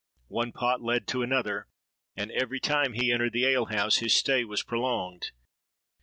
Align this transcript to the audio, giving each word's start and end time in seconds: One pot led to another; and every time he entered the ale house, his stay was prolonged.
One 0.29 0.51
pot 0.51 0.81
led 0.81 1.07
to 1.09 1.21
another; 1.21 1.67
and 2.17 2.31
every 2.31 2.59
time 2.59 2.93
he 2.93 3.11
entered 3.11 3.33
the 3.33 3.45
ale 3.45 3.65
house, 3.65 3.97
his 3.97 4.15
stay 4.15 4.43
was 4.43 4.63
prolonged. 4.63 5.29